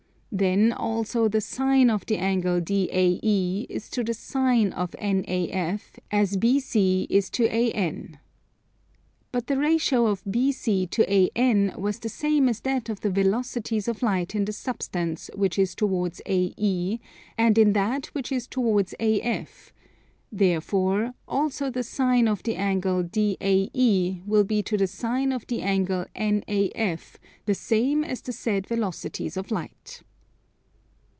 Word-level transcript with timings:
Then 0.33 0.71
also 0.71 1.27
the 1.27 1.41
Sine 1.41 1.89
of 1.89 2.05
the 2.05 2.15
angle 2.15 2.61
DAE 2.61 3.67
is 3.69 3.89
to 3.89 4.01
the 4.01 4.13
Sine 4.13 4.71
of 4.71 4.91
NAF 4.93 5.99
as 6.09 6.37
BC 6.37 7.05
is 7.09 7.29
to 7.31 7.49
AN. 7.51 8.17
But 9.33 9.47
the 9.47 9.57
ratio 9.57 10.05
of 10.07 10.23
BC 10.23 10.89
to 10.91 11.09
AN 11.37 11.73
was 11.77 11.99
the 11.99 12.07
same 12.07 12.47
as 12.47 12.61
that 12.61 12.87
of 12.87 13.01
the 13.01 13.09
velocities 13.09 13.89
of 13.89 14.01
light 14.01 14.33
in 14.33 14.45
the 14.45 14.53
substance 14.53 15.29
which 15.35 15.59
is 15.59 15.75
towards 15.75 16.21
AE 16.25 16.99
and 17.37 17.57
in 17.57 17.73
that 17.73 18.05
which 18.15 18.31
is 18.31 18.47
towards 18.47 18.95
AF; 19.01 19.73
therefore 20.31 21.13
also 21.27 21.69
the 21.69 21.83
Sine 21.83 22.29
of 22.29 22.41
the 22.43 22.55
angle 22.55 23.03
DAE 23.03 24.21
will 24.25 24.45
be 24.45 24.63
to 24.63 24.77
the 24.77 24.87
Sine 24.87 25.33
of 25.33 25.45
the 25.47 25.61
angle 25.61 26.05
NAF 26.15 27.17
the 27.45 27.53
same 27.53 28.05
as 28.05 28.21
the 28.21 28.31
said 28.31 28.65
velocities 28.65 29.35
of 29.35 29.51
light. 29.51 30.03